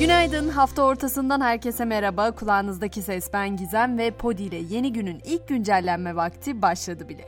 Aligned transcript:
Günaydın. 0.00 0.48
Hafta 0.48 0.82
ortasından 0.82 1.40
herkese 1.40 1.84
merhaba. 1.84 2.30
Kulağınızdaki 2.30 3.02
ses 3.02 3.32
ben 3.32 3.56
Gizem 3.56 3.98
ve 3.98 4.10
Podi 4.10 4.42
ile 4.42 4.56
yeni 4.56 4.92
günün 4.92 5.20
ilk 5.24 5.48
güncellenme 5.48 6.16
vakti 6.16 6.62
başladı 6.62 7.08
bile. 7.08 7.24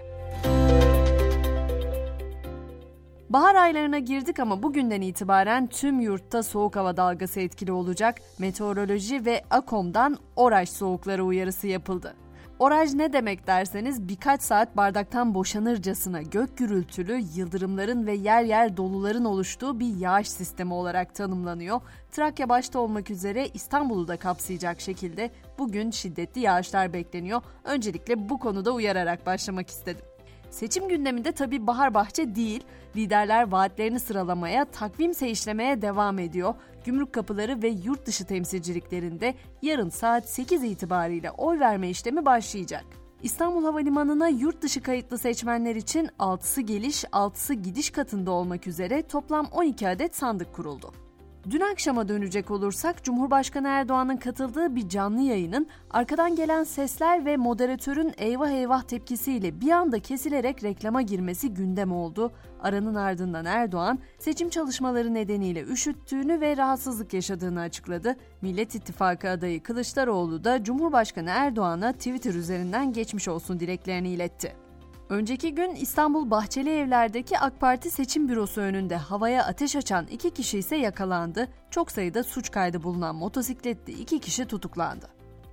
Bahar 3.30 3.54
aylarına 3.54 3.98
girdik 3.98 4.40
ama 4.40 4.62
bugünden 4.62 5.00
itibaren 5.00 5.66
tüm 5.66 6.00
yurtta 6.00 6.42
soğuk 6.42 6.76
hava 6.76 6.96
dalgası 6.96 7.40
etkili 7.40 7.72
olacak. 7.72 8.18
Meteoroloji 8.38 9.26
ve 9.26 9.42
AKOM'dan 9.50 10.16
oraj 10.36 10.68
soğukları 10.68 11.24
uyarısı 11.24 11.66
yapıldı. 11.66 12.14
Oraj 12.58 12.94
ne 12.94 13.12
demek 13.12 13.46
derseniz 13.46 14.08
birkaç 14.08 14.42
saat 14.42 14.76
bardaktan 14.76 15.34
boşanırcasına 15.34 16.22
gök 16.22 16.58
gürültülü, 16.58 17.22
yıldırımların 17.34 18.06
ve 18.06 18.14
yer 18.14 18.42
yer 18.42 18.76
doluların 18.76 19.24
oluştuğu 19.24 19.80
bir 19.80 19.96
yağış 19.96 20.30
sistemi 20.30 20.74
olarak 20.74 21.14
tanımlanıyor. 21.14 21.80
Trakya 22.12 22.48
başta 22.48 22.78
olmak 22.78 23.10
üzere 23.10 23.48
İstanbul'u 23.54 24.08
da 24.08 24.16
kapsayacak 24.16 24.80
şekilde 24.80 25.30
bugün 25.58 25.90
şiddetli 25.90 26.40
yağışlar 26.40 26.92
bekleniyor. 26.92 27.42
Öncelikle 27.64 28.28
bu 28.28 28.38
konuda 28.38 28.72
uyararak 28.72 29.26
başlamak 29.26 29.68
istedim. 29.68 30.04
Seçim 30.50 30.88
gündeminde 30.88 31.32
tabi 31.32 31.66
bahar 31.66 31.94
bahçe 31.94 32.34
değil, 32.34 32.64
liderler 32.96 33.52
vaatlerini 33.52 34.00
sıralamaya, 34.00 34.64
takvimse 34.64 35.30
işlemeye 35.30 35.82
devam 35.82 36.18
ediyor. 36.18 36.54
Gümrük 36.88 37.12
kapıları 37.12 37.62
ve 37.62 37.68
yurt 37.68 38.06
dışı 38.06 38.24
temsilciliklerinde 38.24 39.34
yarın 39.62 39.88
saat 39.88 40.28
8 40.28 40.62
itibariyle 40.64 41.30
oy 41.30 41.60
verme 41.60 41.90
işlemi 41.90 42.24
başlayacak. 42.24 42.84
İstanbul 43.22 43.64
Havalimanı'na 43.64 44.28
yurt 44.28 44.62
dışı 44.62 44.82
kayıtlı 44.82 45.18
seçmenler 45.18 45.76
için 45.76 46.08
6'sı 46.18 46.60
geliş, 46.60 47.04
6'sı 47.04 47.54
gidiş 47.54 47.90
katında 47.90 48.30
olmak 48.30 48.66
üzere 48.66 49.02
toplam 49.02 49.46
12 49.52 49.88
adet 49.88 50.16
sandık 50.16 50.54
kuruldu. 50.54 50.92
Dün 51.50 51.60
akşama 51.60 52.08
dönecek 52.08 52.50
olursak 52.50 53.04
Cumhurbaşkanı 53.04 53.68
Erdoğan'ın 53.68 54.16
katıldığı 54.16 54.76
bir 54.76 54.88
canlı 54.88 55.20
yayının 55.20 55.66
arkadan 55.90 56.36
gelen 56.36 56.64
sesler 56.64 57.24
ve 57.24 57.36
moderatörün 57.36 58.12
eyvah 58.18 58.50
eyvah 58.50 58.82
tepkisiyle 58.82 59.60
bir 59.60 59.70
anda 59.70 60.00
kesilerek 60.00 60.64
reklama 60.64 61.02
girmesi 61.02 61.54
gündem 61.54 61.92
oldu. 61.92 62.32
Aranın 62.62 62.94
ardından 62.94 63.44
Erdoğan 63.44 63.98
seçim 64.18 64.50
çalışmaları 64.50 65.14
nedeniyle 65.14 65.62
üşüttüğünü 65.62 66.40
ve 66.40 66.56
rahatsızlık 66.56 67.14
yaşadığını 67.14 67.60
açıkladı. 67.60 68.16
Millet 68.42 68.74
İttifakı 68.74 69.30
adayı 69.30 69.62
Kılıçdaroğlu 69.62 70.44
da 70.44 70.64
Cumhurbaşkanı 70.64 71.30
Erdoğan'a 71.30 71.92
Twitter 71.92 72.34
üzerinden 72.34 72.92
geçmiş 72.92 73.28
olsun 73.28 73.60
dileklerini 73.60 74.08
iletti. 74.08 74.67
Önceki 75.08 75.54
gün 75.54 75.74
İstanbul 75.74 76.30
Bahçeli 76.30 76.70
Evler'deki 76.70 77.38
AK 77.38 77.60
Parti 77.60 77.90
seçim 77.90 78.28
bürosu 78.28 78.60
önünde 78.60 78.96
havaya 78.96 79.44
ateş 79.44 79.76
açan 79.76 80.06
iki 80.06 80.30
kişi 80.30 80.58
ise 80.58 80.76
yakalandı. 80.76 81.48
Çok 81.70 81.90
sayıda 81.90 82.22
suç 82.24 82.50
kaydı 82.50 82.82
bulunan 82.82 83.16
motosikletli 83.16 83.92
iki 83.92 84.18
kişi 84.18 84.46
tutuklandı. 84.46 85.06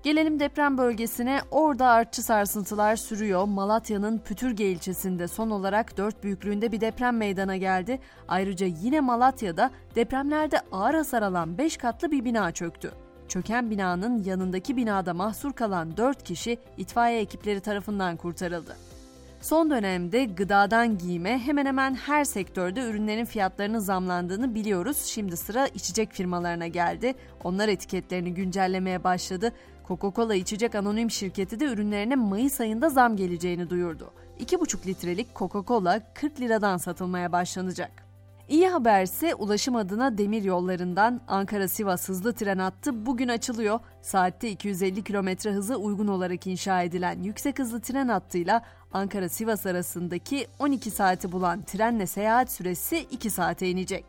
Gelelim 0.03 0.39
deprem 0.39 0.78
bölgesine. 0.78 1.42
Orada 1.52 1.88
artçı 1.88 2.23
sarsıntılar 2.23 2.95
sürüyor. 2.95 3.45
Malatya'nın 3.45 4.17
Pütürge 4.17 4.72
ilçesinde 4.72 5.28
son 5.28 5.50
olarak 5.50 5.97
4 5.97 6.23
büyüklüğünde 6.23 6.72
bir 6.72 6.81
deprem 6.81 7.17
meydana 7.17 7.58
geldi. 7.58 8.00
Ayrıca 8.28 8.67
yine 8.81 9.00
Malatya'da 9.00 9.72
depremlerde 9.95 10.59
ağır 10.72 10.94
hasar 10.94 11.22
alan 11.22 11.58
5 11.58 11.78
katlı 11.78 12.12
bir 12.12 12.25
bina 12.25 12.52
çöktü. 12.52 12.92
Çöken 13.28 13.69
binanın 13.69 14.23
yanındaki 14.23 14.78
binada 14.78 15.14
mahsur 15.14 15.53
kalan 15.53 15.97
4 15.97 16.23
kişi 16.23 16.58
itfaiye 16.78 17.19
ekipleri 17.19 17.59
tarafından 17.59 18.17
kurtarıldı. 18.17 18.75
Son 19.45 19.69
dönemde 19.69 20.25
gıdadan 20.25 20.97
giyime 20.97 21.39
hemen 21.39 21.65
hemen 21.65 21.95
her 21.95 22.23
sektörde 22.23 22.81
ürünlerin 22.81 23.25
fiyatlarının 23.25 23.79
zamlandığını 23.79 24.55
biliyoruz. 24.55 24.97
Şimdi 24.97 25.38
sıra 25.38 25.67
içecek 25.67 26.13
firmalarına 26.13 26.67
geldi. 26.67 27.13
Onlar 27.43 27.67
etiketlerini 27.67 28.33
güncellemeye 28.33 29.03
başladı. 29.03 29.53
Coca-Cola 29.88 30.35
içecek 30.35 30.75
anonim 30.75 31.11
şirketi 31.11 31.59
de 31.59 31.66
ürünlerine 31.66 32.16
Mayıs 32.16 32.61
ayında 32.61 32.89
zam 32.89 33.16
geleceğini 33.16 33.69
duyurdu. 33.69 34.13
2,5 34.39 34.88
litrelik 34.88 35.28
Coca-Cola 35.35 36.01
40 36.13 36.39
liradan 36.39 36.78
satılmaya 36.78 37.31
başlanacak. 37.31 38.04
İyi 38.50 38.67
haberse 38.67 39.35
ulaşım 39.35 39.75
adına 39.75 40.17
demir 40.17 40.44
yollarından 40.44 41.22
Ankara-Sivas 41.28 42.09
hızlı 42.09 42.33
tren 42.33 42.57
hattı 42.57 43.06
bugün 43.06 43.28
açılıyor. 43.28 43.79
Saatte 44.01 44.50
250 44.51 45.03
km 45.03 45.50
hızı 45.50 45.75
uygun 45.75 46.07
olarak 46.07 46.47
inşa 46.47 46.81
edilen 46.81 47.23
yüksek 47.23 47.59
hızlı 47.59 47.81
tren 47.81 48.07
hattıyla 48.07 48.61
Ankara-Sivas 48.94 49.69
arasındaki 49.69 50.47
12 50.59 50.91
saati 50.91 51.31
bulan 51.31 51.61
trenle 51.61 52.07
seyahat 52.07 52.51
süresi 52.51 52.97
2 52.97 53.29
saate 53.29 53.69
inecek. 53.69 54.05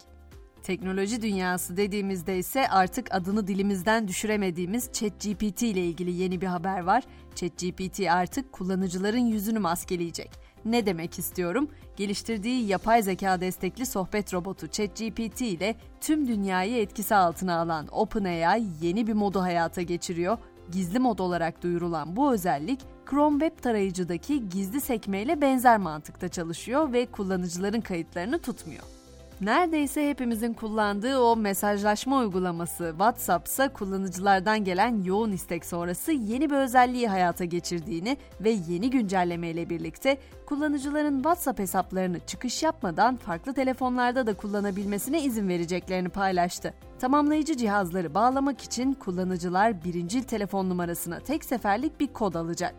Teknoloji 0.62 1.22
dünyası 1.22 1.76
dediğimizde 1.76 2.38
ise 2.38 2.68
artık 2.68 3.14
adını 3.14 3.46
dilimizden 3.46 4.08
düşüremediğimiz 4.08 4.90
ChatGPT 4.92 5.62
ile 5.62 5.80
ilgili 5.80 6.10
yeni 6.10 6.40
bir 6.40 6.46
haber 6.46 6.80
var. 6.80 7.04
ChatGPT 7.34 8.00
artık 8.10 8.52
kullanıcıların 8.52 9.26
yüzünü 9.26 9.58
maskeleyecek. 9.58 10.45
Ne 10.66 10.86
demek 10.86 11.18
istiyorum? 11.18 11.68
Geliştirdiği 11.96 12.66
yapay 12.66 13.02
zeka 13.02 13.40
destekli 13.40 13.86
sohbet 13.86 14.34
robotu 14.34 14.68
ChatGPT 14.68 15.40
ile 15.40 15.76
tüm 16.00 16.28
dünyayı 16.28 16.76
etkisi 16.76 17.14
altına 17.14 17.60
alan 17.60 17.88
OpenAI 17.92 18.64
yeni 18.80 19.06
bir 19.06 19.12
modu 19.12 19.40
hayata 19.40 19.82
geçiriyor. 19.82 20.38
Gizli 20.72 20.98
mod 20.98 21.18
olarak 21.18 21.62
duyurulan 21.62 22.16
bu 22.16 22.32
özellik 22.32 22.80
Chrome 23.10 23.46
web 23.46 23.62
tarayıcıdaki 23.62 24.48
gizli 24.48 24.80
sekmeyle 24.80 25.40
benzer 25.40 25.78
mantıkta 25.78 26.28
çalışıyor 26.28 26.92
ve 26.92 27.06
kullanıcıların 27.06 27.80
kayıtlarını 27.80 28.38
tutmuyor. 28.38 28.95
Neredeyse 29.40 30.10
hepimizin 30.10 30.52
kullandığı 30.52 31.18
o 31.18 31.36
mesajlaşma 31.36 32.18
uygulaması 32.18 32.88
WhatsApp 32.90 33.74
kullanıcılardan 33.74 34.64
gelen 34.64 35.02
yoğun 35.02 35.32
istek 35.32 35.64
sonrası 35.64 36.12
yeni 36.12 36.50
bir 36.50 36.54
özelliği 36.54 37.08
hayata 37.08 37.44
geçirdiğini 37.44 38.16
ve 38.40 38.50
yeni 38.50 38.90
güncelleme 38.90 39.50
ile 39.50 39.70
birlikte 39.70 40.18
kullanıcıların 40.46 41.16
WhatsApp 41.16 41.58
hesaplarını 41.58 42.20
çıkış 42.26 42.62
yapmadan 42.62 43.16
farklı 43.16 43.54
telefonlarda 43.54 44.26
da 44.26 44.34
kullanabilmesine 44.34 45.22
izin 45.22 45.48
vereceklerini 45.48 46.08
paylaştı. 46.08 46.74
Tamamlayıcı 46.98 47.56
cihazları 47.56 48.14
bağlamak 48.14 48.60
için 48.60 48.92
kullanıcılar 48.92 49.84
birincil 49.84 50.22
telefon 50.22 50.70
numarasına 50.70 51.20
tek 51.20 51.44
seferlik 51.44 52.00
bir 52.00 52.06
kod 52.06 52.34
alacak. 52.34 52.74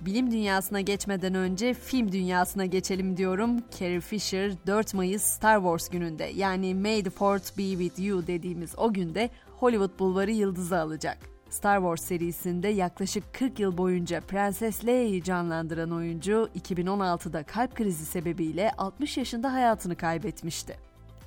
Bilim 0.00 0.30
dünyasına 0.30 0.80
geçmeden 0.80 1.34
önce 1.34 1.74
film 1.74 2.12
dünyasına 2.12 2.66
geçelim 2.66 3.16
diyorum. 3.16 3.50
Carrie 3.80 4.00
Fisher 4.00 4.52
4 4.66 4.94
Mayıs 4.94 5.22
Star 5.22 5.56
Wars 5.56 5.88
gününde 5.88 6.24
yani 6.24 6.74
May 6.74 7.02
the 7.02 7.10
Fourth 7.10 7.58
be 7.58 7.62
with 7.62 8.00
you 8.00 8.26
dediğimiz 8.26 8.74
o 8.76 8.92
günde 8.92 9.30
Hollywood 9.56 9.98
Bulvarı 9.98 10.30
yıldızı 10.30 10.78
alacak. 10.78 11.18
Star 11.50 11.78
Wars 11.78 12.02
serisinde 12.02 12.68
yaklaşık 12.68 13.34
40 13.34 13.60
yıl 13.60 13.78
boyunca 13.78 14.20
Prenses 14.20 14.84
Leia'yı 14.84 15.22
canlandıran 15.22 15.92
oyuncu 15.92 16.48
2016'da 16.60 17.42
kalp 17.42 17.74
krizi 17.74 18.06
sebebiyle 18.06 18.70
60 18.78 19.16
yaşında 19.16 19.52
hayatını 19.52 19.96
kaybetmişti. 19.96 20.76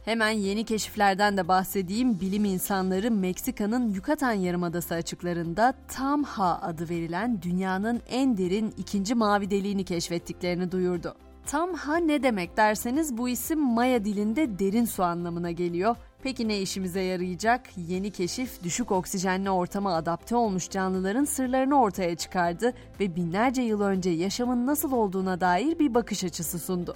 Hemen 0.06 0.30
yeni 0.30 0.64
keşiflerden 0.64 1.38
de 1.38 1.48
bahsedeyim. 1.48 2.20
Bilim 2.20 2.46
insanları 2.46 3.12
Meksika'nın 3.12 3.94
Yucatan 3.94 4.32
Yarımadası 4.32 4.96
açıklarında 4.96 5.74
Tamha 5.88 6.62
adı 6.62 6.90
verilen 6.90 7.42
dünyanın 7.42 8.02
en 8.10 8.38
derin 8.38 8.74
ikinci 8.78 9.16
mavi 9.16 9.52
deliğini 9.52 9.86
keşfettiklerini 9.86 10.72
duyurdu. 10.72 11.16
Tamha 11.46 11.98
ne 11.98 12.24
demek 12.24 12.58
derseniz 12.58 13.18
bu 13.18 13.30
isim 13.30 13.60
Maya 13.60 14.06
dilinde 14.06 14.60
derin 14.60 14.86
su 14.86 15.04
anlamına 15.04 15.52
geliyor. 15.52 15.96
Peki 16.24 16.48
ne 16.48 16.62
işimize 16.62 17.02
yarayacak? 17.02 17.62
Yeni 17.78 18.12
keşif 18.12 18.64
düşük 18.64 18.92
oksijenli 18.92 19.50
ortama 19.50 19.96
adapte 19.96 20.36
olmuş 20.36 20.70
canlıların 20.70 21.26
sırlarını 21.26 21.82
ortaya 21.82 22.16
çıkardı 22.16 22.74
ve 23.00 23.16
binlerce 23.16 23.62
yıl 23.62 23.82
önce 23.82 24.10
yaşamın 24.10 24.68
nasıl 24.68 24.92
olduğuna 24.92 25.42
dair 25.42 25.80
bir 25.80 25.94
bakış 25.94 26.24
açısı 26.24 26.60
sundu. 26.60 26.96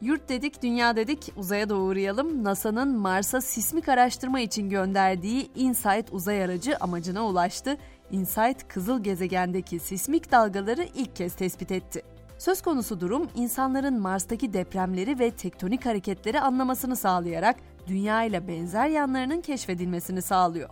Yurt 0.00 0.28
dedik, 0.28 0.62
dünya 0.62 0.96
dedik, 0.96 1.32
uzaya 1.36 1.68
da 1.68 1.76
uğrayalım. 1.76 2.44
NASA'nın 2.44 2.98
Mars'a 2.98 3.40
sismik 3.40 3.88
araştırma 3.88 4.40
için 4.40 4.70
gönderdiği 4.70 5.50
InSight 5.54 6.12
uzay 6.12 6.44
aracı 6.44 6.76
amacına 6.76 7.26
ulaştı. 7.26 7.76
InSight, 8.10 8.68
kızıl 8.68 9.02
gezegendeki 9.02 9.78
sismik 9.78 10.32
dalgaları 10.32 10.88
ilk 10.94 11.16
kez 11.16 11.34
tespit 11.34 11.72
etti. 11.72 12.02
Söz 12.38 12.62
konusu 12.62 13.00
durum 13.00 13.28
insanların 13.34 14.00
Mars'taki 14.00 14.52
depremleri 14.52 15.18
ve 15.18 15.30
tektonik 15.30 15.86
hareketleri 15.86 16.40
anlamasını 16.40 16.96
sağlayarak 16.96 17.56
dünya 17.86 18.24
ile 18.24 18.48
benzer 18.48 18.88
yanlarının 18.88 19.40
keşfedilmesini 19.40 20.22
sağlıyor. 20.22 20.70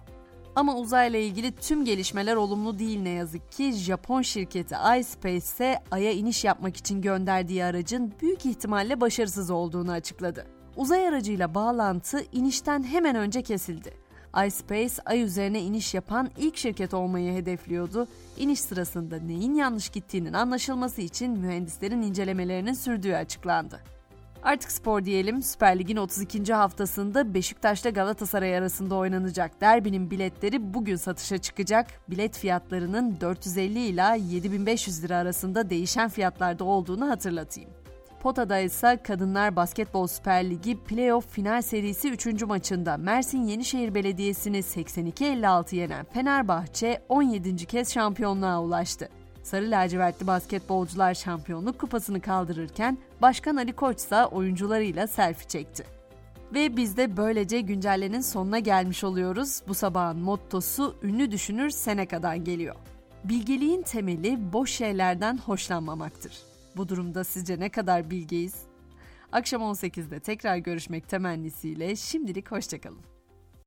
Ama 0.56 0.76
uzayla 0.76 1.18
ilgili 1.18 1.52
tüm 1.52 1.84
gelişmeler 1.84 2.36
olumlu 2.36 2.78
değil 2.78 3.00
ne 3.00 3.08
yazık 3.08 3.52
ki. 3.52 3.72
Japon 3.72 4.22
şirketi 4.22 4.74
iSpace 5.00 5.36
ise 5.36 5.82
Ay'a 5.90 6.12
iniş 6.12 6.44
yapmak 6.44 6.76
için 6.76 7.02
gönderdiği 7.02 7.64
aracın 7.64 8.12
büyük 8.22 8.46
ihtimalle 8.46 9.00
başarısız 9.00 9.50
olduğunu 9.50 9.92
açıkladı. 9.92 10.46
Uzay 10.76 11.08
aracıyla 11.08 11.54
bağlantı 11.54 12.24
inişten 12.32 12.82
hemen 12.82 13.16
önce 13.16 13.42
kesildi. 13.42 13.94
iSpace, 14.46 14.94
Ay 15.06 15.22
üzerine 15.22 15.60
iniş 15.60 15.94
yapan 15.94 16.30
ilk 16.38 16.56
şirket 16.56 16.94
olmayı 16.94 17.32
hedefliyordu. 17.32 18.08
İniş 18.36 18.60
sırasında 18.60 19.18
neyin 19.18 19.54
yanlış 19.54 19.88
gittiğinin 19.88 20.32
anlaşılması 20.32 21.00
için 21.00 21.38
mühendislerin 21.38 22.02
incelemelerinin 22.02 22.72
sürdüğü 22.72 23.14
açıklandı. 23.14 23.80
Artık 24.44 24.72
spor 24.72 25.04
diyelim. 25.04 25.42
Süper 25.42 25.78
Lig'in 25.78 25.96
32. 25.96 26.54
haftasında 26.54 27.34
Beşiktaş'ta 27.34 27.90
Galatasaray 27.90 28.56
arasında 28.58 28.94
oynanacak 28.94 29.60
derbinin 29.60 30.10
biletleri 30.10 30.74
bugün 30.74 30.96
satışa 30.96 31.38
çıkacak. 31.38 31.86
Bilet 32.10 32.38
fiyatlarının 32.38 33.20
450 33.20 33.78
ila 33.78 34.14
7500 34.14 35.04
lira 35.04 35.16
arasında 35.16 35.70
değişen 35.70 36.08
fiyatlarda 36.08 36.64
olduğunu 36.64 37.10
hatırlatayım. 37.10 37.70
Pota'da 38.22 38.58
ise 38.58 39.00
Kadınlar 39.04 39.56
Basketbol 39.56 40.06
Süper 40.06 40.50
Ligi 40.50 40.84
Playoff 40.84 41.28
Final 41.28 41.62
Serisi 41.62 42.10
3. 42.10 42.42
maçında 42.42 42.96
Mersin 42.96 43.42
Yenişehir 43.46 43.94
Belediyesi'ni 43.94 44.58
82-56 44.58 45.76
yenen 45.76 46.04
Fenerbahçe 46.04 47.02
17. 47.08 47.66
kez 47.66 47.92
şampiyonluğa 47.92 48.62
ulaştı. 48.62 49.08
Sarı 49.44 49.70
lacivertli 49.70 50.26
basketbolcular 50.26 51.14
şampiyonluk 51.14 51.78
kupasını 51.78 52.20
kaldırırken 52.20 52.98
Başkan 53.22 53.56
Ali 53.56 53.72
Koç 53.72 53.98
ise 53.98 54.24
oyuncularıyla 54.24 55.06
selfie 55.06 55.48
çekti. 55.48 55.84
Ve 56.54 56.76
biz 56.76 56.96
de 56.96 57.16
böylece 57.16 57.60
güncellenin 57.60 58.20
sonuna 58.20 58.58
gelmiş 58.58 59.04
oluyoruz. 59.04 59.62
Bu 59.68 59.74
sabahın 59.74 60.18
mottosu 60.18 60.96
ünlü 61.02 61.30
düşünür 61.30 61.70
Seneca'dan 61.70 62.44
geliyor. 62.44 62.74
Bilgeliğin 63.24 63.82
temeli 63.82 64.52
boş 64.52 64.70
şeylerden 64.70 65.38
hoşlanmamaktır. 65.38 66.38
Bu 66.76 66.88
durumda 66.88 67.24
sizce 67.24 67.60
ne 67.60 67.68
kadar 67.68 68.10
bilgeyiz? 68.10 68.54
Akşam 69.32 69.62
18'de 69.62 70.20
tekrar 70.20 70.56
görüşmek 70.56 71.08
temennisiyle 71.08 71.96
şimdilik 71.96 72.52
hoşçakalın. 72.52 73.13